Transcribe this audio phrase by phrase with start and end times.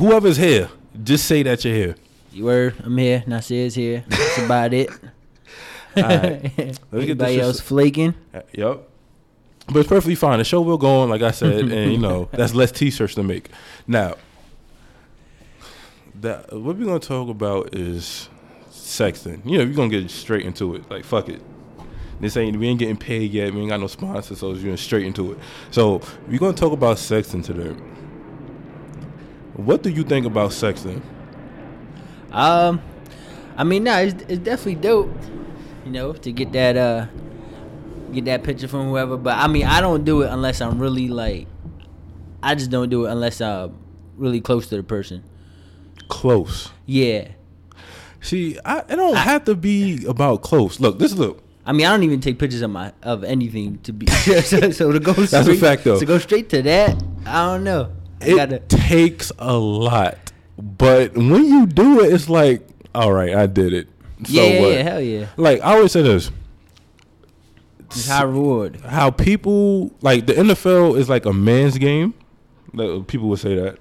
[0.00, 0.68] whoever's here,
[1.04, 1.94] just say that you're here.
[2.32, 2.74] You were.
[2.82, 3.22] I'm here.
[3.26, 4.04] Nasir's here.
[4.08, 4.90] That's about it.
[5.96, 6.42] All right.
[6.58, 8.14] Let's get Anybody shit- else flaking?
[8.34, 8.86] Uh, Yep.
[9.72, 10.38] But it's perfectly fine.
[10.38, 13.22] The show will go on, like I said, and you know that's less T-shirts to
[13.22, 13.50] make.
[13.86, 14.16] Now,
[16.20, 18.28] that what we're gonna talk about is
[18.70, 19.44] sexting.
[19.44, 20.90] You know, we're gonna get straight into it.
[20.90, 21.40] Like fuck it.
[22.20, 23.54] This ain't we ain't getting paid yet.
[23.54, 25.38] We ain't got no sponsors, so we're going straight into it.
[25.70, 27.74] So we're gonna talk about sexting today.
[29.64, 31.02] What do you think about sexting?
[32.32, 32.80] Um,
[33.56, 35.10] I mean, nah, it's, it's definitely dope.
[35.84, 37.06] You know, to get that uh,
[38.12, 39.16] get that picture from whoever.
[39.16, 41.46] But I mean, I don't do it unless I'm really like,
[42.42, 43.76] I just don't do it unless I'm
[44.16, 45.24] really close to the person.
[46.08, 46.70] Close.
[46.86, 47.28] Yeah.
[48.20, 50.80] See, I, it don't have to be about close.
[50.80, 51.42] Look, this look.
[51.64, 54.06] I mean, I don't even take pictures of my of anything to be
[54.42, 55.12] so, so to go.
[55.12, 55.98] That's a fact, though.
[55.98, 57.92] To go straight to that, I don't know.
[58.20, 58.58] It gotta.
[58.60, 63.88] takes a lot, but when you do it, it's like, all right, I did it.
[64.26, 64.72] So yeah, yeah, what?
[64.72, 65.26] yeah, hell yeah.
[65.36, 66.30] Like I always say this:
[67.80, 68.80] It's high reward.
[68.82, 72.14] how people like the NFL is like a man's game.
[72.72, 73.78] Like, people would say that.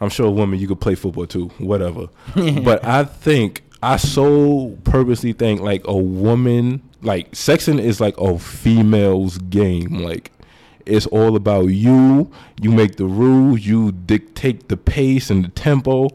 [0.00, 2.08] I'm sure women you could play football too, whatever.
[2.34, 8.38] but I think I so purposely think like a woman like sexing is like a
[8.38, 10.02] female's game.
[10.02, 10.32] Like
[10.86, 12.30] it's all about you.
[12.60, 13.60] You make the rules.
[13.60, 16.08] You dictate the pace and the tempo,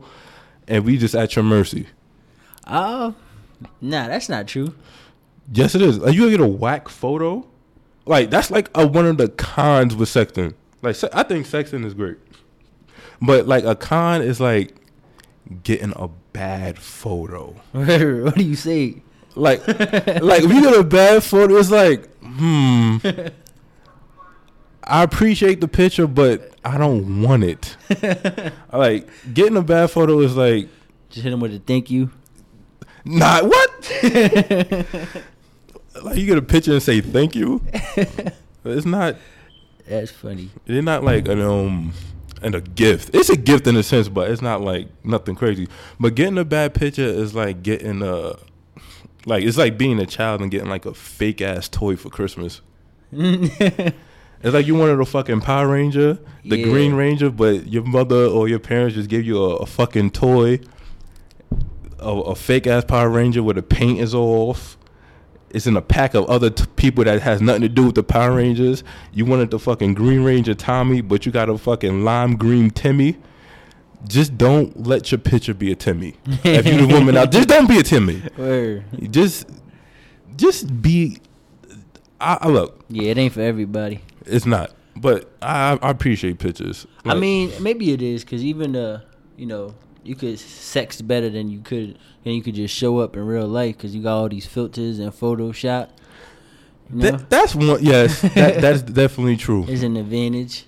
[0.68, 1.88] and we just at your mercy.
[2.66, 3.12] Uh,
[3.82, 4.74] nah, that's not true.
[5.52, 6.00] Yes, it is.
[6.00, 7.48] Like, you gonna get a whack photo?
[8.06, 10.54] Like that's like a, one of the cons with sexting.
[10.82, 12.18] Like I think sexting is great,
[13.22, 14.76] but like a con is like
[15.64, 17.56] getting a bad photo.
[17.72, 19.02] what do you say?
[19.36, 22.98] Like, like if you get a bad photo, it's like, hmm.
[24.88, 27.76] I appreciate the picture, but I don't want it.
[28.74, 30.68] like getting a bad photo is like,
[31.10, 32.12] Just hit him with a thank you.
[33.04, 33.92] nah, what?
[36.04, 37.62] like you get a picture and say thank you.
[38.68, 39.16] It's not.
[39.88, 40.50] That's funny.
[40.66, 41.94] It's not like an um
[42.42, 43.12] and a gift.
[43.14, 45.68] It's a gift in a sense, but it's not like nothing crazy.
[46.00, 48.38] But getting a bad picture is like getting a
[49.28, 52.62] like it's like being a child and getting like a fake ass toy for Christmas.
[54.46, 56.66] It's like you wanted a fucking Power Ranger, the Yeah.
[56.66, 60.60] Green Ranger, but your mother or your parents just gave you a, a fucking toy,
[61.98, 64.78] a, a fake ass Power Ranger where the paint is all off.
[65.50, 68.04] It's in a pack of other t- people that has nothing to do with the
[68.04, 68.84] Power Rangers.
[69.14, 73.18] You wanted the fucking Green Ranger Tommy, but you got a fucking lime green Timmy.
[74.08, 76.14] Just don't let your picture be a Timmy.
[76.44, 78.22] if you're the woman out, just don't be a Timmy.
[78.38, 78.84] Word.
[79.12, 79.50] Just,
[80.36, 81.18] just be.
[82.22, 82.86] I, I look.
[82.90, 84.02] Yeah, it ain't for everybody.
[84.26, 86.88] It's not, but I, I appreciate pictures.
[87.04, 89.02] I mean, maybe it is because even uh,
[89.38, 93.16] you know, you could sex better than you could, and you could just show up
[93.16, 95.90] in real life because you got all these filters and Photoshop.
[96.90, 97.84] You know, that, that's one.
[97.84, 99.64] Yes, that, that's definitely true.
[99.66, 100.66] is an advantage.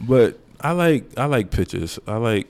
[0.00, 1.98] But I like I like pictures.
[2.06, 2.48] I like.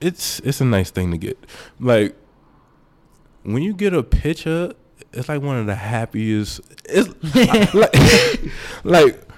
[0.00, 1.38] It's it's a nice thing to get.
[1.80, 2.14] Like
[3.42, 4.72] when you get a picture,
[5.16, 6.60] it's like one of the happiest.
[6.84, 7.08] It's
[7.74, 8.52] like,
[8.84, 9.28] like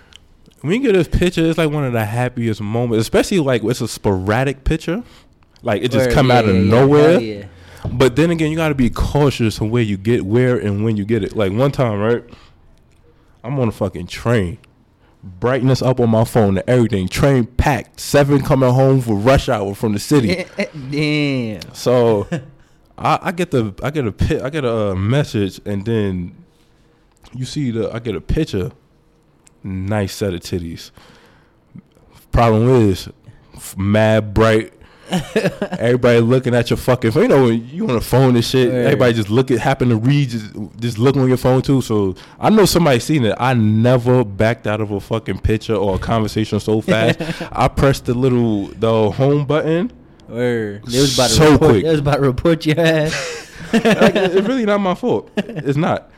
[0.61, 3.03] when you get this picture, it's like one of the happiest moments.
[3.03, 5.03] Especially like it's a sporadic picture,
[5.63, 7.21] like it just come yeah, out of yeah, nowhere.
[7.21, 7.47] yeah.
[7.93, 10.97] But then again, you got to be cautious of where you get where and when
[10.97, 11.37] you get it.
[11.37, 12.25] Like one time, right?
[13.45, 14.59] I'm on a fucking train.
[15.23, 17.09] Brightness up on my phone and everything.
[17.09, 18.01] Train packed.
[18.01, 20.45] Seven coming home for rush hour from the city.
[20.91, 21.75] Damn.
[21.75, 22.29] So
[22.99, 26.45] I, I get the I get a I get a uh, message and then
[27.35, 28.73] you see the I get a picture.
[29.63, 30.93] Nice set of titties.
[32.31, 33.09] Problem is,
[33.77, 34.73] mad bright.
[35.79, 37.23] everybody looking at your fucking phone.
[37.23, 38.73] You know when you on the phone and shit.
[38.73, 38.87] Word.
[38.87, 41.81] Everybody just look at happen to read just just looking on your phone too.
[41.81, 43.37] So I know somebody seen it.
[43.39, 47.21] I never backed out of a fucking picture or a conversation so fast.
[47.53, 49.93] I pressed the little the home button.
[50.29, 50.85] Word.
[50.87, 51.71] They was about to So report.
[51.71, 51.85] quick.
[51.85, 53.51] They was about to report your ass.
[53.73, 55.31] like, it's really not my fault.
[55.37, 56.11] It's not.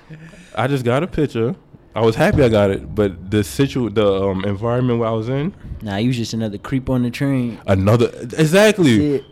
[0.55, 1.55] I just got a picture.
[1.95, 5.29] I was happy I got it, but the situ the um, environment where I was
[5.29, 7.59] in, Nah, you was just another creep on the train.
[7.67, 9.25] another exactly.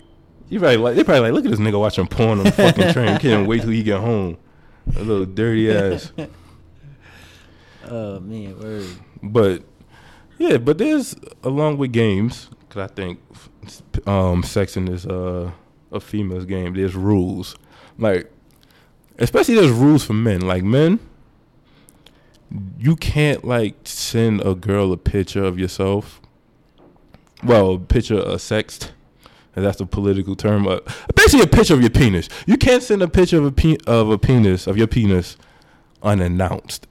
[0.49, 2.93] You probably like they probably like look at this nigga watching porn on the fucking
[2.93, 3.19] train.
[3.19, 4.37] Can't wait till he get home.
[4.96, 6.12] A little dirty ass.
[7.88, 8.87] Oh man, word.
[9.23, 9.62] But
[10.38, 11.14] yeah, but there's
[11.44, 13.19] along with games because I think
[14.06, 15.50] um, sexing is uh,
[15.90, 16.75] a female's game.
[16.75, 17.56] There's rules,
[17.99, 18.31] like
[19.19, 20.43] especially there's rules for men.
[20.43, 21.00] Like men,
[22.78, 26.20] you can't like send a girl a picture of yourself.
[27.43, 28.90] Well, a picture of sext
[29.55, 30.64] that's a political term.
[31.14, 32.28] Basically, a picture of your penis.
[32.46, 35.38] You can't send a picture of a pe- of a penis of your penis
[36.02, 36.87] unannounced.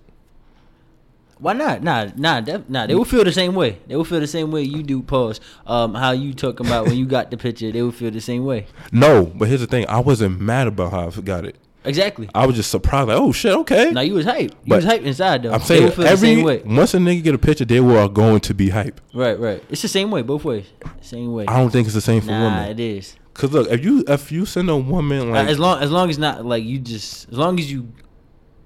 [1.45, 1.83] Why not?
[1.83, 2.87] Nah, nah, def- nah.
[2.87, 3.77] They will feel the same way.
[3.85, 5.03] They will feel the same way you do.
[5.03, 5.39] Pause.
[5.67, 7.71] Um, how you talking about when you got the picture?
[7.71, 8.65] They will feel the same way.
[8.91, 9.85] No, but here's the thing.
[9.87, 11.55] I wasn't mad about how I got it.
[11.83, 12.31] Exactly.
[12.33, 13.09] I was just surprised.
[13.09, 13.91] Like, oh shit, okay.
[13.91, 14.49] Now you was hype.
[14.63, 15.51] You But was hype inside though.
[15.53, 16.63] I'm saying will feel the every same way.
[16.65, 18.99] once a nigga get a picture, they were going to be hype.
[19.13, 19.63] Right, right.
[19.69, 20.65] It's the same way both ways.
[21.01, 21.45] Same way.
[21.45, 22.63] I don't think it's the same for nah, women.
[22.63, 23.17] Nah, it is.
[23.35, 26.09] Cause look, if you if you send a woman Uh, like as long as long
[26.09, 27.91] as not like you just as long as you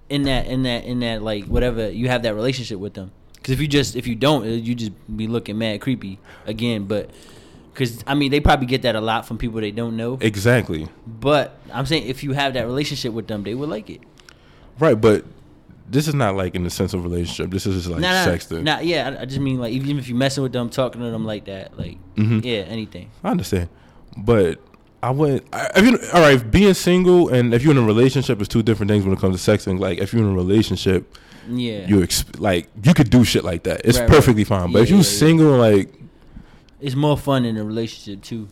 [0.09, 3.11] in that in that in that like whatever you have that relationship with them.
[3.35, 6.85] Because if you just if you don't, uh, you just be looking mad creepy again.
[6.85, 7.09] But
[7.73, 10.17] because I mean they probably get that a lot from people they don't know.
[10.21, 14.01] exactly But I'm saying if you have that relationship with them, they would like it.
[14.79, 15.25] right, but
[15.89, 17.49] this is not like in the sense of relationship.
[17.49, 18.63] This is just like nah, nah, sexting.
[18.63, 21.09] Nah, yeah, I, I just mean like even if you messing with them, talking to
[21.09, 22.43] them like that, like Mhm.
[22.43, 23.09] yeah, anything.
[23.23, 23.69] I understand,
[24.17, 24.59] but
[25.01, 25.43] I wouldn't.
[25.53, 28.61] I, if you all right, being single and if you're in a relationship is two
[28.63, 29.79] different things when it comes to sexting.
[29.79, 31.17] Like if you're in a relationship,
[31.47, 33.81] Yeah, you exp- like you could do shit like that.
[33.85, 34.15] It's Right, right.
[34.15, 34.71] perfectly fine.
[34.71, 35.03] But if you're yeah.
[35.03, 35.93] single, like
[36.81, 38.47] it's more fun in a relationship too.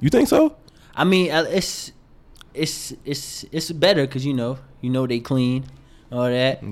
[0.00, 0.56] you think so?
[0.94, 1.92] I mean, it's
[2.54, 5.64] it's it's it's better because you know you know they clean,
[6.10, 6.62] all that.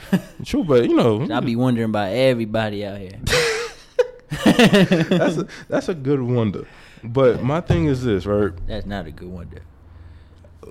[0.44, 3.18] True, but you know I be wondering about everybody out here.
[4.44, 6.66] that's a, that's a good wonder.
[7.04, 8.52] But my thing is this, right?
[8.66, 9.62] That's not a good wonder.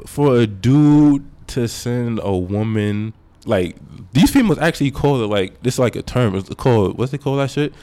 [0.05, 3.13] For a dude to send a woman
[3.45, 3.75] like
[4.11, 6.35] these females actually call it like this is like a term.
[6.35, 7.73] It's called what's they call that shit?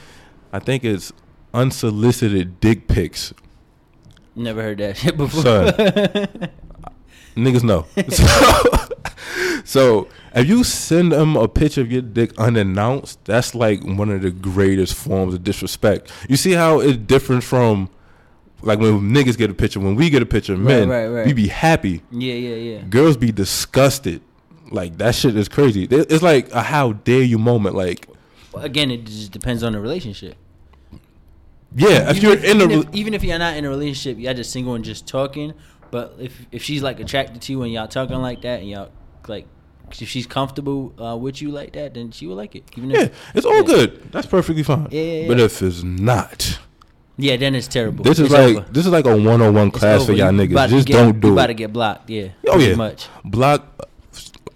[0.51, 1.11] I think it's
[1.53, 3.33] unsolicited dick pics.
[4.35, 5.43] Never heard that shit before.
[7.35, 7.85] Niggas know.
[9.63, 14.09] So, so if you send them a picture of your dick unannounced, that's like one
[14.09, 16.11] of the greatest forms of disrespect.
[16.29, 17.89] You see how it's different from
[18.63, 21.25] like when niggas get a picture, when we get a picture, men, right, right.
[21.25, 22.01] we be happy.
[22.11, 22.81] yeah, yeah, yeah.
[22.89, 24.21] Girls be disgusted.
[24.71, 25.87] Like that shit is crazy.
[25.89, 27.75] It's like a how dare you moment.
[27.75, 28.07] Like,
[28.51, 30.35] Well, again, it just depends on the relationship.
[31.75, 34.17] yeah, if even you're in a even, if, even if you're not in a relationship,
[34.19, 35.53] y'all just single and just talking.
[35.91, 38.89] But if if she's like attracted to you and y'all talking like that and y'all
[39.27, 39.45] like
[40.01, 42.63] if she's comfortable uh, with you like that, then she will like it.
[42.75, 43.61] Even if, yeah, it's all Yeah.
[43.63, 44.11] good.
[44.11, 44.87] That's perfectly fine.
[44.89, 46.57] Yeah, yeah, But if it's not,
[47.17, 48.03] Yeah, then it's terrible.
[48.03, 48.65] this is It's like over.
[48.71, 50.69] this is like a one on one class for y'all You niggas.
[50.69, 51.37] Just get- don't do You it.
[51.37, 52.09] about to get blocked.
[52.09, 52.29] Yeah.
[52.47, 53.07] Oh yeah, much.
[53.23, 53.87] block.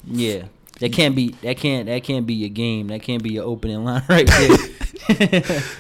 [0.06, 0.44] Yeah.
[0.80, 1.30] That can't be.
[1.42, 1.86] That can't.
[1.88, 2.88] That can't be your game.
[2.88, 5.62] That can't be your opening line right there.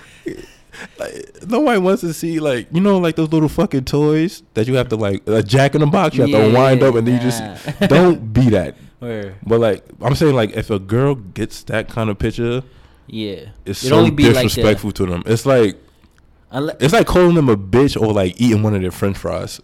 [0.99, 4.75] Like, nobody wants to see like you know like those little fucking toys that you
[4.75, 6.15] have to like a jack in the box.
[6.15, 7.41] You have to wind up and then you just
[7.89, 8.75] don't be that.
[9.01, 12.61] Or But like I'm saying, like if a girl gets that kind of picture,
[13.07, 15.23] yeah, it's It'd so only be like disrespectful to them.
[15.25, 15.77] It's like
[16.51, 19.61] unless, it's like calling them a bitch or like eating one of their French fries.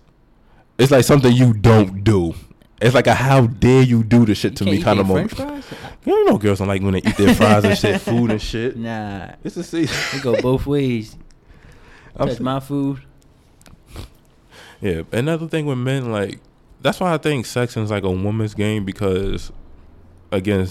[0.78, 2.34] It's like something you don't do.
[2.82, 5.32] It's like a how dare you do this shit to me kind of moment.
[5.32, 5.80] French fries?
[6.06, 8.76] You know, girls don't like when they eat their fries and shit, food and shit.
[8.78, 9.84] Nah, It's a see.
[9.84, 11.16] it go both ways.
[12.18, 13.00] I'm That's my food.
[14.82, 16.40] Yeah, another thing with men, like
[16.82, 19.52] that's why I think sex is like a woman's game because,
[20.32, 20.68] again,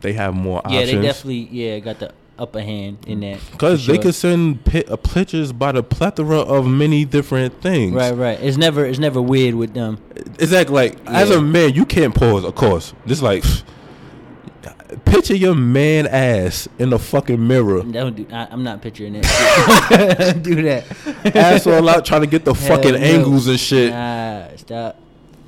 [0.00, 0.90] they have more Yeah, options.
[0.92, 3.40] they definitely yeah got the upper hand in that.
[3.52, 4.02] because they sure.
[4.02, 7.94] could send pi- uh, pictures by the plethora of many different things.
[7.94, 8.40] Right, right.
[8.40, 9.98] It's never it's never weird with them.
[10.38, 10.74] Exactly.
[10.74, 12.44] Like as a man, you can't pause.
[12.44, 13.44] Of course, this like
[15.04, 18.26] picture your man ass in the fucking mirror, Don't do.
[18.32, 19.22] I, I'm not picturing it.
[20.42, 21.34] do that.
[21.36, 22.98] asshole out trying to get the Hell fucking no.
[22.98, 23.92] angles and shit.
[23.92, 25.00] Nah, stop.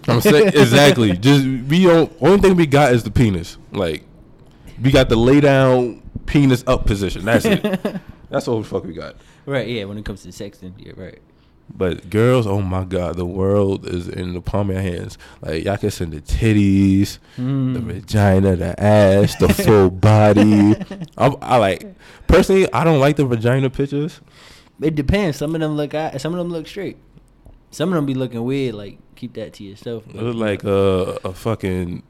[0.08, 1.16] I'm saying exactly.
[1.16, 2.12] Just we don't.
[2.20, 3.58] Only thing we got is the penis.
[3.72, 4.04] Like
[4.80, 7.24] we got the lay down penis up position.
[7.24, 7.62] That's it.
[8.30, 9.16] That's all the fuck we got.
[9.46, 9.84] Right, yeah.
[9.84, 11.18] When it comes to sexting, yeah, right.
[11.74, 15.18] But girls, oh my god, the world is in the palm of your hands.
[15.42, 17.82] Like y'all can send the titties, the Mm.
[17.82, 20.76] vagina, the ass, the full body.
[21.18, 21.84] I, I like
[22.28, 24.20] personally, I don't like the vagina pictures.
[24.80, 25.38] It depends.
[25.38, 25.92] Some of them look.
[26.18, 26.98] Some of them look straight.
[27.72, 28.74] Some of them be looking weird.
[28.76, 30.06] Like keep that to yourself.
[30.08, 32.04] It look like a a fucking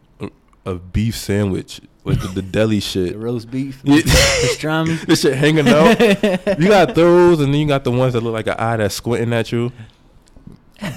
[0.66, 3.16] a beef sandwich with the, the deli the shit.
[3.16, 5.00] roast beef, pastrami.
[5.06, 5.98] this shit hanging out.
[6.60, 8.94] you got those, and then you got the ones that look like an eye that's
[8.94, 9.72] squinting at you.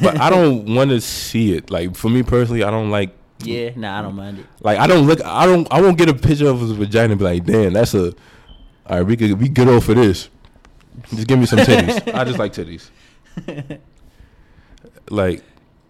[0.02, 1.70] But I don't want to see it.
[1.70, 3.16] Like for me personally, I don't like.
[3.42, 4.46] Yeah, nah, I don't mind it.
[4.60, 5.24] Like I don't look.
[5.24, 5.72] I don't.
[5.72, 8.14] I won't get a picture of his vagina and be like, damn, that's a.
[8.86, 10.30] All right, we could we good off for this.
[11.14, 12.14] Just give me some titties.
[12.14, 12.90] I just like titties.
[15.10, 15.44] Like,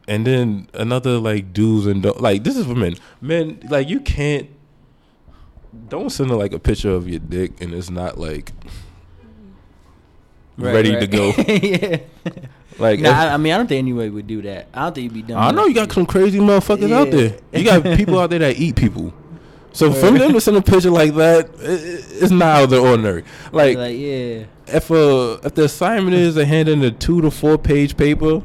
[0.09, 2.95] and then another like do's and don't like this is for men.
[3.21, 4.49] Men like you can't.
[5.87, 8.51] Don't send her like a picture of your dick and it's not like.
[10.57, 10.99] Right, ready right.
[10.99, 11.33] to go.
[11.47, 11.97] yeah.
[12.79, 14.67] Like Nah, if- I, I mean, I don't think anybody would do that.
[14.73, 15.37] I don't think you'd be done.
[15.37, 17.37] I know you got some crazy motherfuckers out there.
[17.53, 19.13] You got people out there that eat people.
[19.71, 22.69] So for them to send a picture like that, i- i- it's not out of
[22.71, 23.23] the ordinary.
[23.51, 24.45] Like, like yeah.
[24.67, 28.41] if uh if the assignment is to hand in a two to four page paper,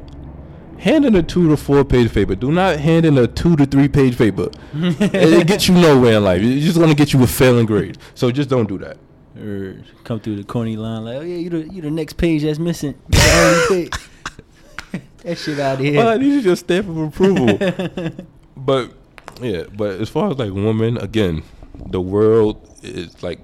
[0.78, 2.34] hand in a two to four page paper.
[2.34, 4.50] Do not hand in a two to three page paper.
[4.74, 6.42] it, it gets you nowhere in life.
[6.42, 7.98] It's just gonna get you a failing grade.
[8.14, 8.96] So just don't do that.
[9.38, 12.42] Or come through the corny line like, oh yeah, you the you the next page
[12.42, 12.94] that's missing.
[13.08, 15.02] You the only page.
[15.22, 15.96] that shit out of here.
[15.96, 17.58] Well, I need your stamp of approval.
[18.56, 18.92] but
[19.40, 21.42] yeah, but as far as like women, again,
[21.86, 23.40] the world is like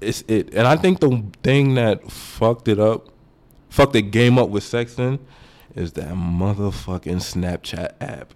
[0.00, 3.08] it's it, and I think the thing that fucked it up,
[3.68, 5.18] fucked the game up with sexting,
[5.76, 8.34] is that motherfucking Snapchat app.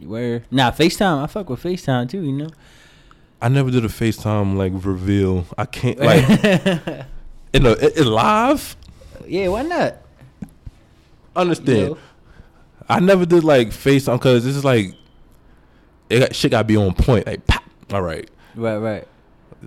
[0.00, 2.50] Where nah FaceTime, I fuck with FaceTime too, you know.
[3.42, 5.46] I never did a FaceTime like reveal.
[5.58, 6.28] I can't like
[7.52, 8.76] in a it live.
[9.26, 9.96] yeah, why not?
[11.34, 11.78] Understand?
[11.78, 11.98] You know?
[12.88, 14.94] I never did like FaceTime because this is like
[16.10, 17.26] it got, shit got to be on point.
[17.26, 17.64] Like, pop.
[17.92, 18.28] All right.
[18.54, 19.08] Right, right.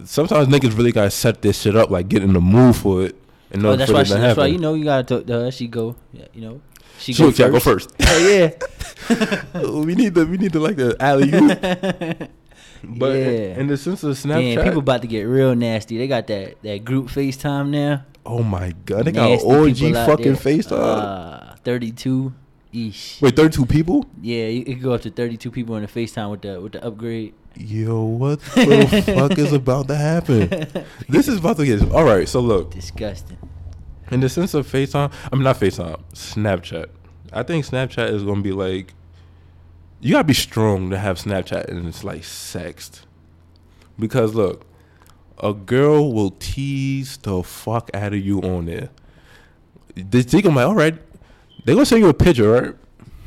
[0.05, 3.15] sometimes niggas really gotta set this shit up, like get in the mood for it,
[3.51, 4.03] and Oh, know that's why.
[4.03, 5.51] She, to that's why you know you gotta to her.
[5.51, 6.61] She go, yeah, you know,
[6.99, 7.91] she, She go yeah, go first.
[7.91, 7.95] first.
[8.09, 9.71] Oh yeah.
[9.85, 12.29] we need the we need to like the alley oop.
[12.83, 13.57] But yeah.
[13.59, 15.97] in, the sense of Snapchat, Damn, people about to get real nasty.
[15.97, 18.05] They got that that group FaceTime now.
[18.23, 20.33] oh my god, they got Nasty people out fucking.
[20.35, 20.71] FaceTime.
[20.77, 22.33] Uh, Thirty-two.
[22.73, 23.19] Eesh.
[23.21, 24.05] Wait, thirty two people?
[24.21, 26.73] Yeah, you, it could go up to thirty-two people in the FaceTime with the with
[26.73, 27.33] the upgrade.
[27.55, 30.47] Yo, what the fuck is about to happen?
[31.09, 32.29] This is about to get all right.
[32.29, 33.37] So look, Disgusting.
[34.11, 36.87] In the sense of FaceTime, I mean not FaceTime, Snapchat.
[37.33, 38.93] I think Snapchat is gonna be like
[39.99, 43.05] you gotta be strong to have Snapchat and it's like sexed.
[43.99, 44.65] Because look,
[45.39, 48.89] a girl will tease the fuck out of you on there.
[49.95, 50.95] They think I'm like, all right,
[51.65, 52.75] they gonna send you a picture, right?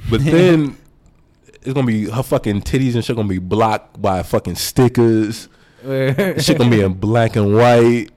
[0.09, 0.77] But then
[1.63, 5.49] it's gonna be her fucking titties and shit gonna be blocked by fucking stickers.
[5.83, 8.09] shit gonna be in black and white.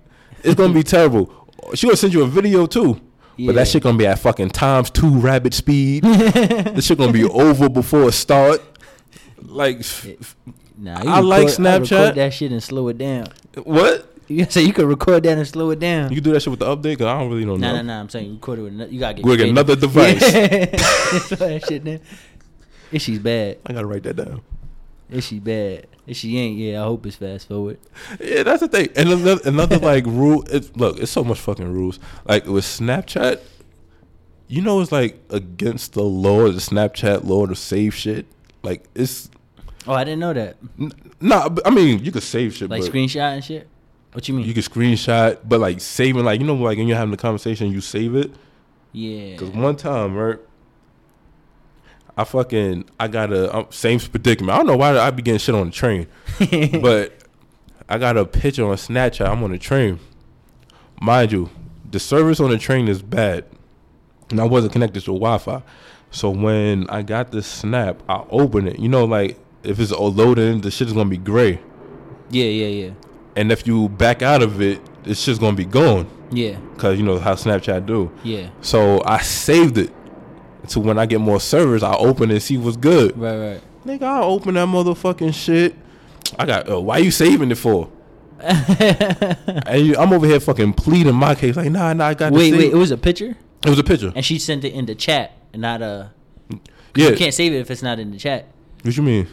[0.43, 1.42] It's gonna be terrible.
[1.75, 2.99] She gonna send you a video too.
[3.37, 6.03] But that shit gonna be at fucking times two rabbit speed.
[6.03, 8.61] this shit gonna be over before it start.
[9.41, 9.81] Like
[10.77, 12.15] Nah, I like record, I record Snapchat.
[12.15, 13.27] that shit and slow it down.
[13.63, 14.09] what?
[14.27, 16.09] You say you can record that and slow it down.
[16.09, 16.97] You can do that shit with the update?
[16.97, 17.55] Cause I don't really know.
[17.57, 17.75] Nah, know.
[17.77, 17.99] nah, nah.
[17.99, 18.91] I'm saying you record it with another.
[18.91, 19.25] You gotta get.
[19.25, 20.21] We'll get another device.
[20.33, 20.65] Yeah.
[20.65, 22.01] that shit.
[22.91, 24.41] If she's bad, I gotta write that down.
[25.13, 27.79] If she bad, if she ain't, yeah, I hope it's fast forward.
[28.19, 28.89] Yeah, that's the thing.
[28.95, 30.43] And another, another like rule.
[30.49, 31.99] It's, look, it's so much fucking rules.
[32.25, 33.39] Like with Snapchat,
[34.47, 38.25] you know, it's like against the law, the Snapchat law to save shit.
[38.63, 39.29] Like it's
[39.85, 40.55] Oh, I didn't know that.
[40.79, 41.49] n- nah.
[41.65, 43.67] I mean, you could save shit, Like but screenshot and shit.
[44.13, 44.45] What you mean?
[44.45, 45.39] you could screenshot.
[45.43, 48.31] But like saving, like you know, like when you're having the conversation, you save it.
[48.93, 49.35] yeah.
[49.37, 50.39] Cause one time, right,
[52.15, 54.51] I fucking I got a um, same predicament.
[54.51, 56.07] I don't know why I be getting shit on the train,
[56.81, 57.13] but
[57.89, 59.27] I got a picture on Snapchat.
[59.27, 59.99] I'm on the train,
[61.01, 61.49] mind you.
[61.89, 63.45] The service on the train is bad,
[64.29, 65.61] and I wasn't connected to Wi-Fi.
[66.11, 68.79] So when I got this snap, I open it.
[68.79, 71.59] You know, like if it's all loading, the shit is gonna be gray,
[72.29, 72.89] yeah, yeah, yeah,
[73.35, 76.07] and if you back out of it, it's just gonna be gone.
[76.31, 78.11] yeah, Cause you know how Snapchat do.
[78.23, 78.49] yeah.
[78.61, 79.91] So I saved it.
[80.67, 83.17] So when I get more servers, I open and see what's good.
[83.17, 83.61] Right, right.
[83.85, 85.75] Nigga, I open that motherfucking shit.
[86.39, 86.69] I got.
[86.69, 87.89] Uh, why you saving it for?
[88.39, 91.55] and you, I'm over here fucking pleading my case.
[91.55, 92.33] Like, nah, nah, I got.
[92.33, 92.71] wait, wait.
[92.73, 94.11] It was a picture, It was a picture.
[94.15, 96.07] and she sent it in the chat, and not uh
[96.95, 97.09] Yeah.
[97.09, 98.47] You can't save it if it's not in the chat.
[98.83, 99.27] What you mean?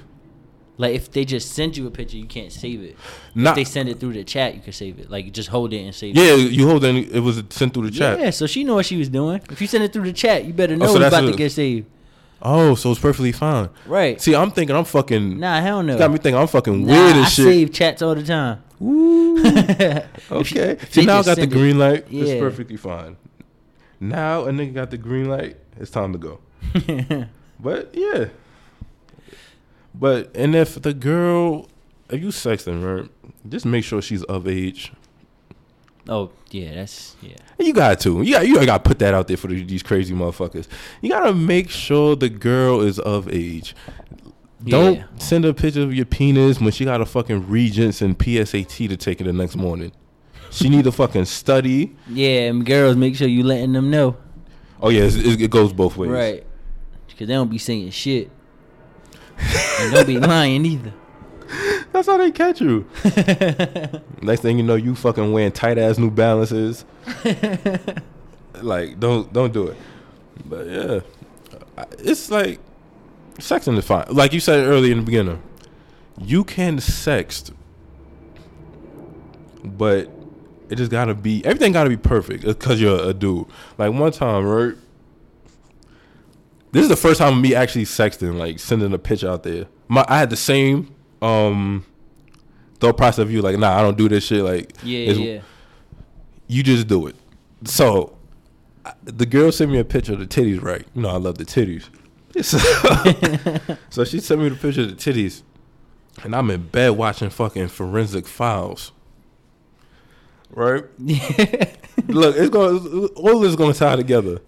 [0.80, 2.96] Like if they just send you a picture, you can't save it.
[3.34, 3.50] Not.
[3.50, 5.10] If they send it through the chat, you can save it.
[5.10, 6.52] Like just hold it and save yeah, it.
[6.52, 6.88] you hold it.
[6.88, 8.18] And It was sent through the chat.
[8.18, 9.42] Yeah, so she know what she was doing.
[9.50, 11.32] If you send it through the chat, you better oh, know so it's about a-
[11.32, 11.86] to get saved.
[12.42, 13.68] Oh, so it's perfectly fine.
[13.84, 14.18] Right.
[14.18, 15.38] See, I'm thinking I'm fucking.
[15.38, 15.98] Nah, hell no.
[15.98, 17.44] Got me thinking I'm fucking Nah, weird and I shit.
[17.44, 18.62] save chats all the time.
[18.80, 20.78] You- Okay.
[20.88, 22.06] See now I got the green light.
[22.08, 22.24] Yeah.
[22.24, 23.18] It's perfectly fine.
[24.00, 25.58] Now a nigga got the green light.
[25.78, 26.40] It's time to go.
[27.62, 28.28] But yeah.
[29.94, 31.68] But and if the girl,
[32.08, 33.10] if you sexting right,
[33.48, 34.92] just make sure she's of age.
[36.08, 37.36] oh yeah, that's yeah.
[37.58, 38.22] You got to.
[38.22, 40.68] You got you got to put that out there for these crazy motherfuckers.
[41.00, 43.74] You got to make sure the girl is of age.
[44.64, 48.88] Don't send a picture of your penis when she got a fucking Regents and PSAT
[48.88, 49.92] to take it the next morning.
[50.50, 51.96] She need to fucking study.
[52.08, 54.16] Yeah, and girls, make sure you letting them know.
[54.82, 56.10] Oh yeah, it goes both ways.
[56.10, 56.46] Right.
[57.06, 58.30] Because they don't be saying shit.
[59.80, 60.92] And don't be lying either.
[61.92, 62.86] That's how they catch you.
[64.22, 66.84] Next thing you know, you fucking wearing tight ass New Balances.
[68.62, 69.76] like, don't don't do it.
[70.46, 71.00] But yeah,
[71.98, 72.60] it's like
[73.38, 74.06] sexting is fine.
[74.10, 75.42] Like you said earlier in the beginning,
[76.18, 77.52] you can sext,
[79.64, 80.10] but
[80.68, 83.46] it just gotta be everything gotta be perfect because you're a dude.
[83.78, 84.74] Like one time, right?
[86.72, 89.66] This is the first time me actually sexting, like sending a picture out there.
[89.88, 91.84] My I had the same um
[92.78, 94.42] thought process of you, like, nah, I don't do this shit.
[94.42, 95.40] Like, Yeah, yeah.
[96.46, 97.16] you just do it.
[97.64, 98.16] So
[99.04, 100.86] the girl sent me a picture of the titties, right?
[100.94, 101.88] You know, I love the titties.
[102.42, 102.58] So,
[103.90, 105.42] so she sent me the picture of the titties,
[106.22, 108.92] and I'm in bed watching fucking forensic files.
[110.50, 110.84] Right?
[112.08, 114.40] Look, it's going all this is gonna tie together.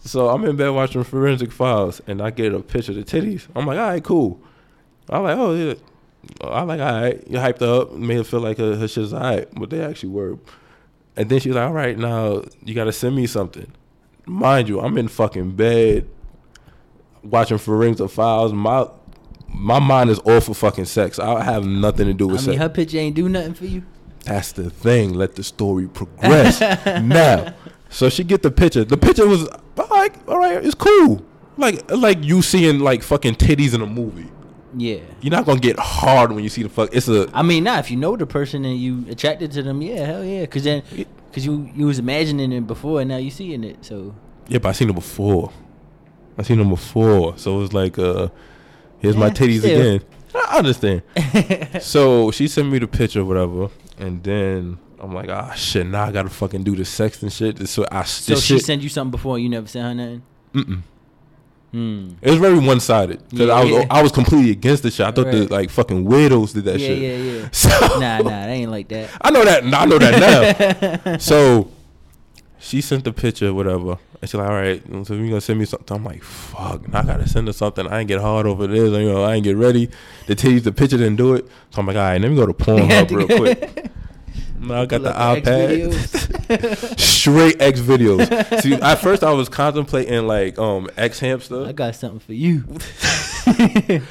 [0.00, 3.46] So I'm in bed watching forensic files, and I get a picture of the titties.
[3.54, 4.40] I'm like, all right, cool.
[5.08, 5.74] I'm like, oh yeah.
[6.42, 7.22] I like, all right.
[7.26, 9.82] You hyped her up, made her feel like her, her shit's all right, but they
[9.82, 10.38] actually were.
[11.16, 13.70] And then she's like, all right, now you got to send me something.
[14.26, 16.08] Mind you, I'm in fucking bed
[17.22, 18.52] watching forensic files.
[18.52, 18.88] My
[19.48, 21.18] my mind is all for fucking sex.
[21.18, 22.62] I have nothing to do with I mean, sex.
[22.62, 23.82] her picture ain't do nothing for you.
[24.24, 25.14] That's the thing.
[25.14, 26.60] Let the story progress.
[26.86, 27.54] now,
[27.90, 28.84] so she get the picture.
[28.84, 31.22] The picture was like, all right, it's cool.
[31.56, 34.30] Like, like you seeing like fucking titties in a movie.
[34.76, 35.00] Yeah.
[35.20, 36.94] You're not gonna get hard when you see the fuck.
[36.94, 37.78] It's a I mean, nah.
[37.78, 40.46] If you know the person and you attracted to them, yeah, hell yeah.
[40.46, 40.82] Cause then,
[41.32, 43.84] cause you you was imagining it before, and now you seeing it.
[43.84, 44.14] So
[44.48, 45.52] yeah, but I seen it before.
[46.38, 48.28] I seen them before, so it was like, uh,
[49.00, 49.80] here's my titties still.
[49.80, 50.06] again.
[50.34, 51.02] I understand.
[51.82, 53.68] so she sent me the picture, or whatever,
[53.98, 55.86] and then I'm like, ah, shit.
[55.86, 57.66] Now I gotta fucking do the sex and shit.
[57.68, 58.64] So I so she shit.
[58.64, 60.22] sent you something before, and you never sent her nothing.
[60.54, 60.82] Mm-mm.
[61.72, 62.14] Hmm.
[62.20, 63.86] It was very one sided because Yeah, I was yeah.
[63.90, 65.06] I was completely against the shit.
[65.06, 66.98] I thought the like fucking weirdos did that yeah, shit.
[66.98, 67.48] yeah, yeah.
[67.52, 67.68] So
[68.00, 69.10] nah, nah, they ain't like that.
[69.20, 69.62] I know that.
[69.62, 71.16] I know that now.
[71.18, 71.70] so
[72.58, 75.64] she sent the picture, whatever, and she's like, "All right, so you gonna send me
[75.64, 77.86] something?" I'm like, "Fuck, now I gotta send her something.
[77.86, 78.90] I ain't get hard over this.
[78.90, 79.88] You know, I ain't get ready.
[80.26, 81.46] The titties, the picture didn't do it.
[81.70, 83.86] So I'm like, all right, let me go to Pornhub real quick.
[84.60, 86.30] Now I got the iPad.
[86.98, 88.60] Straight XVideos.
[88.62, 91.66] See, at first I was contemplating like um xHamster.
[91.66, 92.64] I got something for you.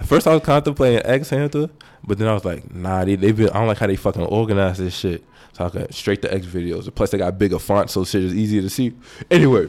[0.00, 1.70] At first, I was contemplating xHamster,
[2.02, 4.22] but then I was like, nah, they, they been, I don't like how they fucking
[4.22, 5.24] organize this shit.
[5.52, 6.92] So I got straight to XVideos.
[6.94, 8.94] Plus, they got bigger fonts, so shit is easier to see.
[9.30, 9.68] Anyway,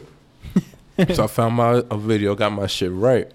[1.14, 3.30] so I found my a video, got my shit right,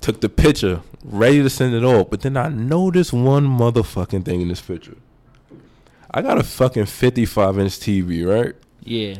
[0.00, 2.10] took the picture, ready to send it off.
[2.10, 4.96] But then I noticed one motherfucking thing in this picture.
[6.12, 8.54] I got a fucking 55 inch TV, right?
[8.82, 9.16] Yeah.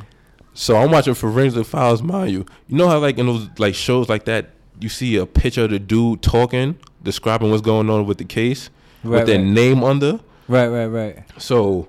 [0.54, 2.44] So I'm watching Forensic Files, mind you.
[2.68, 4.50] You know how like in those like shows like that,
[4.80, 8.70] you see a picture of the dude talking, describing what's going on with the case,
[9.04, 9.46] Right, with their right.
[9.46, 10.20] name under.
[10.48, 11.18] Right, right, right.
[11.38, 11.88] So,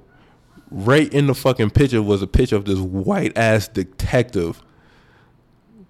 [0.70, 4.62] right in the fucking picture was a picture of this white ass detective.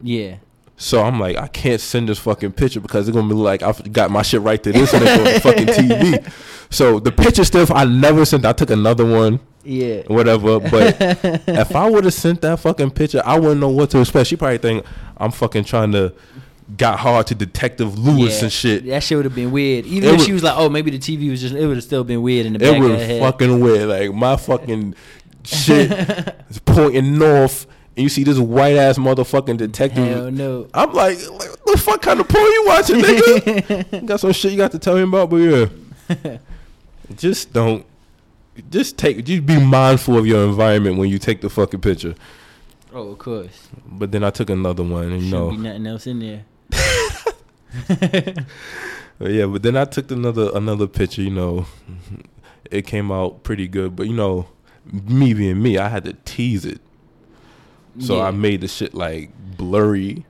[0.01, 0.37] Yeah.
[0.81, 3.71] So I'm like, I can't send this fucking picture because it's gonna be like I
[3.91, 6.33] got my shit right to this and it's on the fucking TV.
[6.71, 8.45] So the picture stuff I never sent.
[8.45, 9.39] I took another one.
[9.63, 10.01] Yeah.
[10.07, 10.59] whatever.
[10.59, 10.97] But
[11.47, 14.27] if I would have sent that fucking picture, I wouldn't know what to expect.
[14.29, 14.83] She probably think
[15.17, 16.13] I'm fucking trying to
[16.77, 18.43] got hard to Detective Lewis Yeah.
[18.45, 18.85] and shit.
[18.87, 19.85] That shit would have been weird.
[19.85, 21.77] Even It if would- she was like, "Oh, maybe the TV was just," it would
[21.77, 23.21] have still been weird in the back her head.
[23.21, 23.87] fucking weird.
[23.87, 24.95] Like my fucking
[25.43, 25.91] shit
[26.49, 30.07] is pointing north, and you see this white ass motherfucking detective.
[30.07, 30.67] Hell no.
[30.73, 34.05] I'm like, like, what the fuck kind of porn you watching, nigga?
[34.07, 36.37] got some shit you got to tell me about, but yeah,
[37.15, 37.85] just don't.
[38.69, 39.23] Just take.
[39.25, 42.15] Just be mindful of your environment when you take the fucking picture.
[42.93, 43.69] Oh, of course.
[43.85, 46.45] But then I took another one, and you Shouldn't know, be nothing else in there.
[49.21, 51.21] But yeah, but then I took another another picture.
[51.21, 51.67] You know,
[52.71, 53.95] it came out pretty good.
[53.95, 54.47] But you know,
[54.91, 56.81] me being me, I had to tease it.
[57.99, 58.23] So Yeah.
[58.27, 60.25] I made the shit like blurry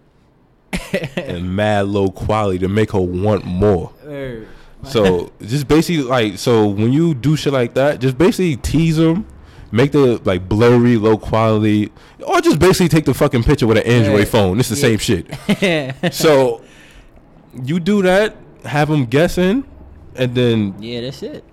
[1.16, 3.92] and mad low quality to make her want more.
[4.84, 9.26] So just basically like so when you do shit like that, just basically tease them,
[9.72, 11.92] make the like blurry, low quality,
[12.26, 14.60] or just basically take the fucking picture with an Android phone.
[14.60, 14.98] It's the Yeah.
[14.98, 16.14] same shit.
[16.14, 16.62] So
[17.64, 19.66] you do that, have them guessing,
[20.16, 21.44] and then yeah, that's it.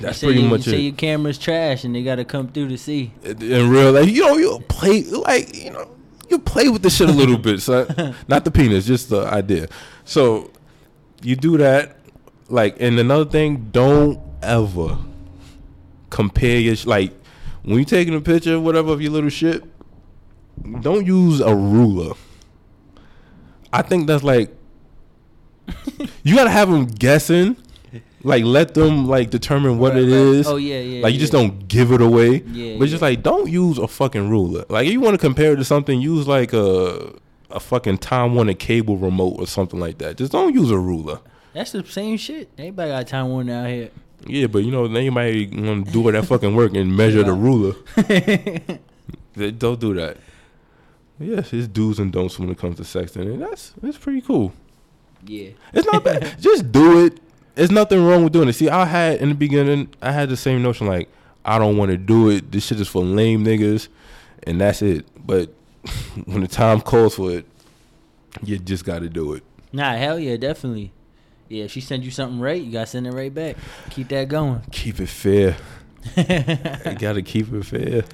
[0.00, 0.82] That's say pretty you, much you say it.
[0.82, 3.12] your camera's trash and they got to come through to see.
[3.24, 5.90] In real life, you know, you play like you know,
[6.28, 7.60] you play with the shit a little bit.
[7.60, 7.86] So
[8.28, 9.68] not the penis, just the idea.
[10.04, 10.50] So
[11.22, 11.96] you do that,
[12.48, 14.98] like, and another thing, don't ever
[16.10, 17.12] compare your sh- like
[17.62, 19.62] when you're taking a picture, or whatever of your little shit.
[20.80, 22.14] Don't use a ruler.
[23.72, 24.50] I think that's like
[26.22, 27.56] you gotta have them guessing,
[28.24, 30.12] Like let them like determine what Right, it right.
[30.12, 30.46] is.
[30.48, 32.42] Oh, yeah, yeah, Like you just don't give it away.
[32.42, 34.64] Yeah, But it's just like don't use a fucking ruler.
[34.68, 37.12] Like if you want to compare it to something, use like a
[37.50, 40.16] a fucking Time Warner cable remote or something like that.
[40.18, 41.20] Just don't use a ruler.
[41.54, 42.50] That's the same shit.
[42.58, 43.90] Everybody got time one out here.
[44.26, 46.96] Yeah, but you know then you might want to do all that fucking work and
[46.96, 47.74] measure the ruler.
[49.34, 50.16] They- Don't do that.
[51.20, 54.52] Yes, it's do's and don'ts when it comes to sexting, and that's that's pretty cool.
[55.24, 55.50] yeah.
[55.72, 56.36] It's not bad.
[56.40, 57.20] Just do it.
[57.58, 58.52] There's nothing wrong with doing it.
[58.52, 61.08] See, I had in the beginning, I had the same notion like
[61.44, 62.52] I don't want to do it.
[62.52, 63.88] This shit is for lame niggas,
[64.44, 65.06] and that's it.
[65.26, 65.52] But
[66.26, 67.46] when the time calls for it,
[68.44, 69.42] you just got to do it.
[69.72, 70.92] Nah, hell yeah, definitely.
[71.48, 73.56] Yeah, if she send you something right, you gotta send it right back.
[73.90, 74.60] Keep that going.
[74.70, 75.56] Keep it fair.
[76.16, 78.04] you got to keep it fair,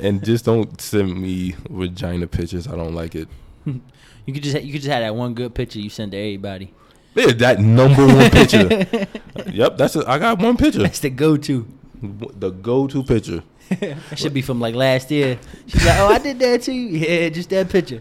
[0.00, 2.66] and just don't send me vagina pictures.
[2.66, 3.28] I don't like it.
[4.26, 6.72] You could just you could just have that one good picture you send to everybody.
[7.14, 8.68] Yeah, that number one picture.
[9.50, 10.06] yep, that's it.
[10.06, 10.82] I got one picture.
[10.82, 11.66] That's the go to.
[12.02, 13.42] The go-to picture.
[13.80, 15.38] That should be from like last year.
[15.66, 18.00] She's like, "Oh, I did that too." Yeah, just that picture.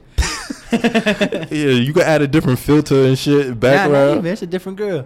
[0.71, 4.17] Yeah, you can add a different filter and shit Nah, not background.
[4.19, 4.25] even.
[4.31, 5.05] It's a different girl.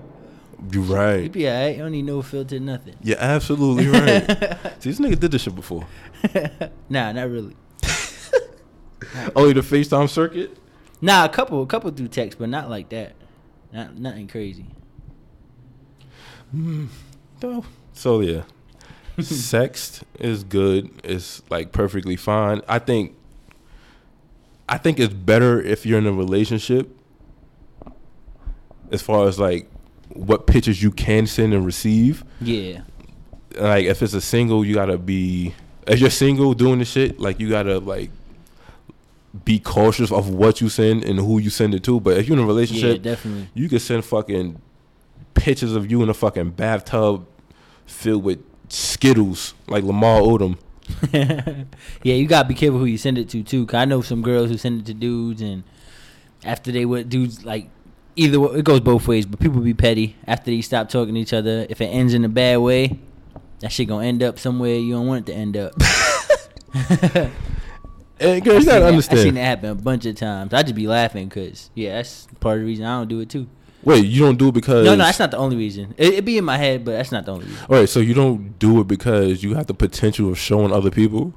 [0.72, 1.32] You You right.
[1.32, 1.76] be alright.
[1.76, 2.96] You don't need no filter, nothing.
[3.02, 4.26] You're absolutely right.
[4.80, 5.86] See, this nigga did this shit before.
[6.90, 7.56] nah, not really.
[9.36, 10.56] Only the FaceTime circuit.
[11.02, 13.16] Nah, a couple, a couple through text, but not like that.
[13.74, 14.68] Not nothing crazy.
[16.56, 16.88] Mm,
[17.42, 17.66] no.
[17.94, 18.44] So yeah,
[19.18, 20.92] sext is good.
[21.04, 22.62] It's like perfectly fine.
[22.68, 23.16] I think.
[24.70, 26.96] I think it's better if you're in a relationship.
[28.92, 29.70] As far as like
[30.10, 32.24] what pictures you can send and receive.
[32.40, 32.82] Yeah.
[33.58, 35.56] like if it's a single, you gotta be.
[35.88, 38.12] If you're single doing the shit, like you gotta like
[39.46, 42.00] be cautious of what you send and who you send it to.
[42.00, 43.50] But if you're in a Yeah, relationship, definitely.
[43.54, 44.62] you can send fucking
[45.34, 47.26] pictures of you in a fucking bathtub
[47.86, 50.58] filled with Skittles, like Lamar Odom.
[51.14, 53.66] yeah, you gotta be careful who you send it to too.
[53.66, 55.64] Cause I know some girls who send it to dudes, and
[56.44, 57.70] after they would dudes like
[58.16, 59.26] either wa- it goes both ways.
[59.26, 61.66] But people be petty after they stop talking to each other.
[61.70, 63.00] If it ends in a bad way,
[63.62, 65.74] that shit gonna end up somewhere you don't want it to end up.
[68.24, 69.38] Girl, I you seen gotta that- I seen understand.
[69.38, 70.54] that happen a bunch of times.
[70.54, 73.30] I just be laughing because yeah, that's part of the reason I don't do it
[73.30, 73.48] too.
[73.84, 75.94] Wait, you don't do it because No, no, that's not the only reason.
[75.98, 77.66] It, it be in my head, but that's not the only reason.
[77.70, 80.90] All right, so you don't do it because you have the potential of showing other
[80.90, 81.34] people.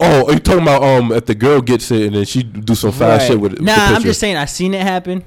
[0.00, 2.74] Oh, are you talking about um if the girl gets it and then she do
[2.74, 3.22] some foul Right.
[3.26, 3.60] shit with it?
[3.62, 5.24] Nah, I'm just saying I seen it happen.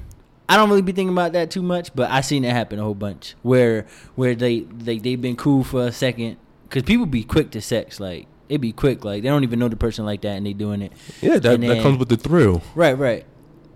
[0.47, 2.83] I don't really be thinking about that too much, but I seen it happen a
[2.83, 7.23] whole bunch where where they they they've been cool for a second because people be
[7.23, 10.21] quick to sex like it be quick like they don't even know the person like
[10.21, 10.91] that and they doing it.
[11.21, 12.61] Yeah, that, And that comes with the thrill.
[12.75, 13.25] Right, right.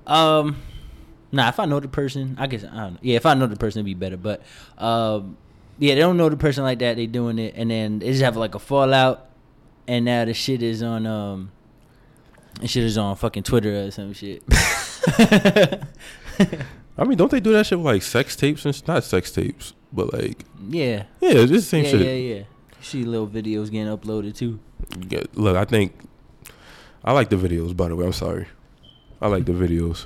[0.05, 0.57] Um,
[1.31, 2.99] nah, if I know the person, I guess I don't know.
[3.01, 4.17] Yeah, if I know the person, it'd be better.
[4.17, 4.43] But
[4.77, 5.37] um,
[5.79, 6.97] yeah, they don't know the person like that.
[6.97, 9.29] They doing it, and then they just have like a fallout,
[9.87, 11.53] and now the shit is on um,
[12.59, 14.43] the shit is on fucking Twitter or some shit.
[16.97, 19.31] I mean, don't they do that shit with like sex tapes and sh- not sex
[19.31, 22.01] tapes, but like yeah, yeah, it's the same yeah, shit.
[22.01, 22.43] yeah, yeah.
[22.85, 24.59] See little videos getting uploaded too.
[25.09, 25.97] Yeah, look, I think
[27.03, 27.75] I like the videos.
[27.75, 28.47] By the way, I'm sorry,
[29.19, 30.05] I like the videos.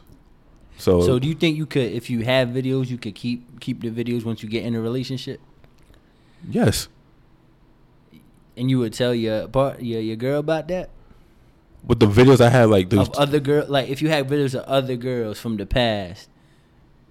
[0.78, 3.82] So, So, do you think you could, if you have videos, you could keep keep
[3.82, 5.42] the videos once you get in a relationship,
[6.50, 6.88] yes,
[8.56, 10.90] and you would tell your part your your girl about that?
[11.86, 14.54] with the videos I had, like those, of other girl like if you had videos
[14.54, 16.30] of other girls from the past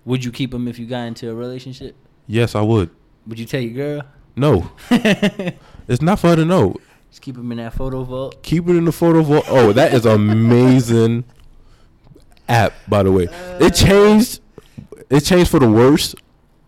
[0.05, 2.91] would you keep them if you got into a relationship yes, I would.
[3.27, 4.03] would you tell your girl
[4.39, 6.77] No, it's not for her to know.
[7.11, 9.45] just keep them in that photo vault Keep it in the photo vault.
[9.49, 11.25] Oh, that is amazing
[12.49, 13.29] app, by the way.
[13.61, 14.41] It changed.
[15.11, 16.15] It changed for the worst,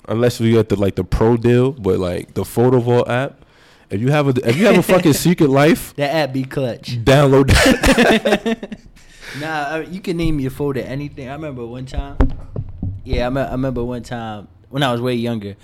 [0.08, 1.72] unless we got the like the pro deal.
[1.72, 3.44] But like the photo vault app,
[3.90, 6.96] if you have a if you have a fucking secret life, that app be clutch
[7.04, 8.80] download that.
[9.40, 12.16] nah I, you can name your folder anything i remember one time
[13.04, 15.54] yeah I, me- I remember one time when i was way younger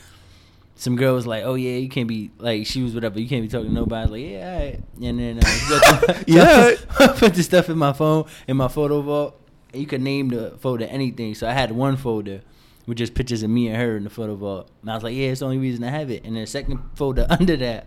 [0.76, 3.18] some girl was like, "Oh yeah, you can't be like she was whatever.
[3.18, 6.74] You can't be talking to nobody." Like, "Yeah, all right." And then uh, Yeah.
[7.00, 9.40] I put the stuff in my phone in my photo vault.
[9.72, 11.34] And you could name the folder anything.
[11.34, 12.42] So I had one folder
[12.86, 14.70] with just pictures of me and her in the photo vault.
[14.82, 16.78] And I was like, "Yeah, it's the only reason I have it." And the second
[16.94, 17.86] folder under that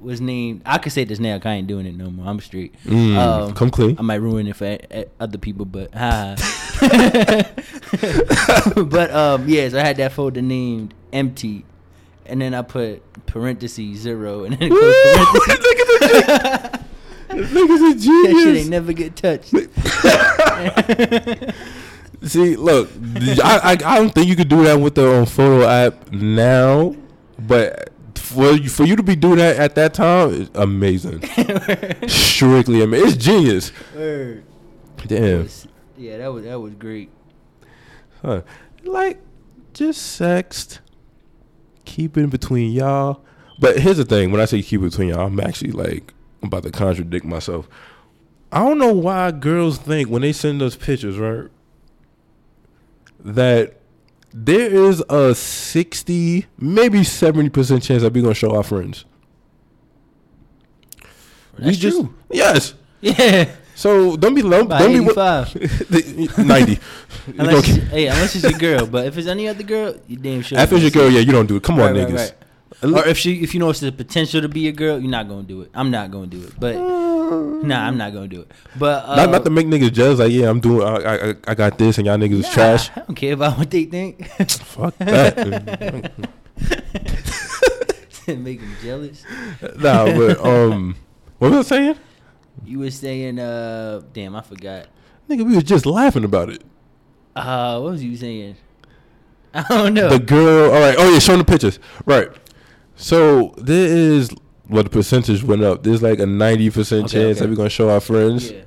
[0.00, 0.62] was named.
[0.66, 1.38] I could say this now.
[1.44, 2.26] I ain't doing it no more.
[2.26, 2.74] I'm straight.
[2.84, 3.96] Mm, come clean.
[3.98, 6.34] I might ruin it for uh, other people, but ha.
[8.76, 11.64] but um, yeah, so I had that folder named empty,
[12.30, 14.94] and then I put parentheses zero, and then it goes
[15.46, 16.80] parentheses.
[17.30, 19.50] Nigga's a that shit ain't never get touched.
[22.28, 22.90] See, look,
[23.42, 26.94] I, I I don't think you could do that with the um, photo app now,
[27.38, 31.22] but for you, for you to be doing that at that time is amazing.
[32.08, 33.08] Strictly amazing.
[33.08, 33.72] It's genius.
[33.94, 34.42] That
[35.06, 35.42] Damn.
[35.44, 35.66] was-
[35.96, 37.10] yeah, that was that was great.
[38.22, 38.42] Huh.
[38.82, 39.18] Like,
[39.72, 40.80] just sext.
[41.90, 43.20] Keep it between y'all.
[43.58, 46.46] But here's the thing: when I say keep it between y'all, I'm actually like I'm
[46.46, 47.68] about to contradict myself.
[48.52, 51.48] I don't know why girls think when they send us pictures, right,
[53.18, 53.80] that
[54.32, 59.04] there is a sixty, maybe seventy percent chance that we're gonna show our friends.
[61.58, 62.14] That's just true.
[62.30, 62.74] yes.
[63.02, 63.50] Yeah,
[63.80, 64.66] So don't be low.
[64.66, 65.50] Don't be eighty five.
[65.88, 66.78] The- ninety.
[67.38, 70.42] unless it's, hey, unless it's your girl, but if it's any other girl, you damn
[70.42, 70.58] sure.
[70.58, 71.62] After it's your girl, yeah, you don't do it.
[71.62, 72.34] Come on, Right, right, niggas.
[72.84, 72.96] right.
[73.04, 75.28] Or if she, if you know it's the potential to be a girl, you're not
[75.28, 75.70] gonna do it.
[75.72, 76.52] I'm not gonna do it.
[76.60, 76.74] But
[77.64, 78.52] nah, I'm not gonna do it.
[78.78, 80.18] But uh, not not to make niggas jealous.
[80.18, 80.86] Like, yeah, I'm doing.
[80.86, 82.90] I I, I got this, and y'all niggas is trash.
[82.94, 84.28] I don't care about what they think.
[84.68, 86.12] Fuck that.
[88.28, 89.24] Make them jealous.
[89.80, 90.96] nah, but um,
[91.38, 91.96] what was I saying?
[92.64, 94.86] You were saying, uh, damn, I forgot.
[95.28, 96.62] Nigga, we was just laughing about it.
[97.36, 98.56] Uh, what was you saying?
[99.54, 100.08] I don't know.
[100.08, 100.72] The girl.
[100.72, 100.94] All right.
[100.98, 101.78] Oh yeah, showing the pictures.
[102.04, 102.28] Right.
[102.96, 104.30] So there is.
[104.68, 105.82] Well, the percentage went up.
[105.82, 107.40] There's like a ninety percent Okay, chance okay.
[107.46, 108.50] that we're gonna show our friends.
[108.52, 108.62] yeah.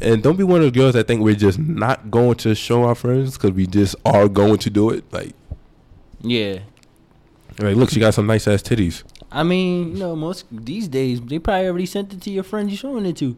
[0.00, 2.82] And don't be one of those girls that think we're just not going to show
[2.84, 5.04] our friends because we just are going to do it.
[5.12, 5.32] Like,
[6.22, 6.58] Yeah.
[7.60, 9.04] like, look, she got some nice ass titties.
[9.30, 12.70] I mean, you know, most these days they probably already sent it to your friends
[12.70, 13.36] you're showing it to.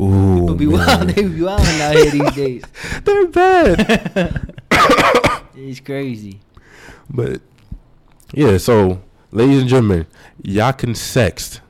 [0.00, 0.78] Ooh, be man.
[0.86, 2.62] wild, they be wild out here these days.
[3.04, 4.54] They're bad.
[5.62, 6.40] It's crazy.
[7.10, 7.42] But
[8.32, 10.06] yeah, so ladies and gentlemen,
[10.42, 11.60] y'all can sext,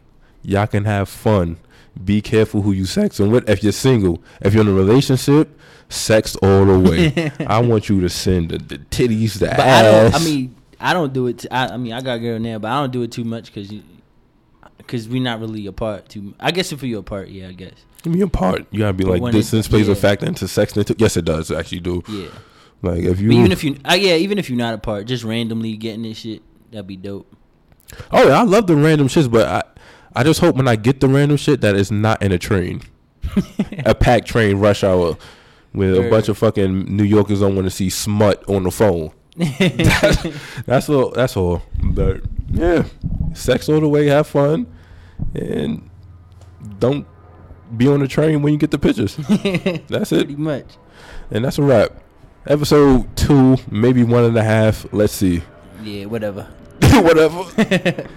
[0.43, 1.57] y'all can have fun.
[2.05, 3.49] Be careful who you sexting with.
[3.49, 7.33] If you're single, if you're in a relationship, sex all the way.
[7.47, 10.13] I want you to send the, the titties, the But ass.
[10.13, 10.23] don't.
[10.23, 11.39] I mean, I don't do it.
[11.41, 13.25] T- I, I mean, I got a girl now, but I don't do it too
[13.25, 13.73] much because
[14.79, 16.09] because we're not really apart.
[16.09, 16.35] Too.
[16.41, 17.75] I guess if you're apart, yeah, I guess.
[18.03, 18.67] give me a part.
[18.71, 19.97] You gotta be But like when it- distance plays a yeah.
[19.99, 20.87] factor into sexting.
[20.87, 20.95] Too.
[20.99, 21.51] Yes, it does.
[21.51, 22.03] Actually, do.
[22.09, 22.29] Yeah.
[22.83, 23.29] Like if you.
[23.29, 26.17] But even if you, uh, yeah, even if you're not apart, just randomly getting this
[26.19, 27.31] shit, that'd be dope.
[28.11, 31.01] oh, yeah, I love the random shits, but I, I just hope when I get
[31.01, 32.81] the random shit that it's not in a train,
[33.85, 35.17] a packed train rush hour,
[35.75, 39.13] with a bunch of fucking New Yorkers don't want to see smut on the phone.
[40.67, 41.11] That's all.
[41.11, 41.63] That's all.
[41.83, 42.85] But yeah,
[43.35, 44.67] sex all the way, have fun,
[45.35, 45.89] and
[46.79, 47.07] don't
[47.77, 49.17] be on the train when you get the pictures.
[49.89, 50.67] That's it, Pretty much.
[51.31, 51.91] and that's a wrap.
[52.47, 54.87] Episode two, maybe one and a half.
[54.93, 55.43] Let's see.
[55.83, 56.49] Yeah, whatever.
[56.83, 58.09] Whatever.